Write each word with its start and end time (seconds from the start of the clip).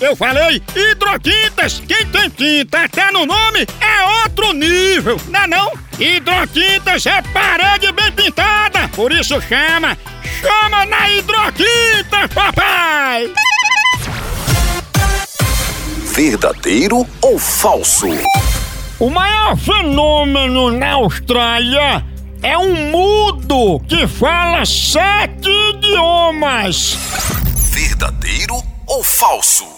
Eu 0.00 0.14
falei 0.14 0.62
hidrotintas. 0.76 1.82
Quem 1.86 2.06
tem 2.06 2.30
tinta 2.30 2.84
até 2.84 3.10
no 3.10 3.26
nome 3.26 3.66
é 3.80 4.22
outro 4.22 4.52
nível, 4.52 5.20
não 5.28 5.40
é 5.40 5.46
não? 5.46 5.72
Hidrotintas 5.98 7.04
é 7.06 7.20
parede 7.22 7.90
bem 7.90 8.12
pintada, 8.12 8.88
por 8.94 9.10
isso 9.10 9.40
chama, 9.40 9.98
chama 10.40 10.86
na 10.86 11.10
hidrotinta, 11.10 12.28
papai! 12.32 13.32
Verdadeiro 16.14 17.04
ou 17.20 17.38
falso? 17.38 18.06
O 19.00 19.10
maior 19.10 19.56
fenômeno 19.56 20.70
na 20.70 20.92
Austrália 20.92 22.04
é 22.42 22.56
um 22.56 22.90
mudo 22.90 23.80
que 23.88 24.06
fala 24.06 24.64
sete 24.64 25.48
idiomas. 25.48 26.96
Verdadeiro 27.72 28.62
ou 28.86 29.02
falso? 29.02 29.77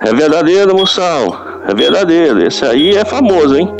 É 0.00 0.12
verdadeiro, 0.12 0.74
moção. 0.76 1.36
É 1.68 1.74
verdadeiro. 1.74 2.46
Esse 2.46 2.64
aí 2.64 2.96
é 2.96 3.04
famoso, 3.04 3.56
hein? 3.56 3.74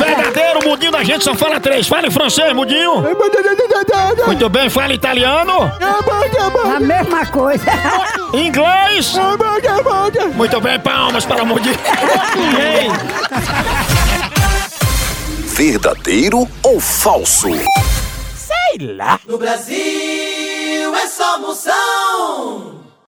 Verdadeiro, 0.00 0.68
mudinho 0.68 0.92
da 0.92 1.04
gente 1.04 1.22
só 1.24 1.34
fala 1.34 1.60
três. 1.60 1.86
Fala 1.86 2.06
em 2.06 2.10
francês, 2.10 2.52
mudinho. 2.52 3.02
Muito 4.26 4.48
bem, 4.48 4.68
fala 4.70 4.92
italiano. 4.92 5.70
A 6.74 6.80
mesma 6.80 7.26
coisa. 7.26 7.64
Inglês. 8.32 9.14
Muito 10.34 10.60
bem, 10.60 10.80
palmas 10.80 11.24
para 11.24 11.42
o 11.42 11.46
mudinho. 11.46 11.76
Ei, 12.58 12.88
Verdadeiro 15.54 16.48
ou 16.64 16.80
falso? 16.80 17.48
sei 18.34 18.94
lá. 18.96 19.20
No 19.26 19.38
Brasil 19.38 19.76
é 20.96 21.06
só 21.06 21.38
moção. 21.38 22.73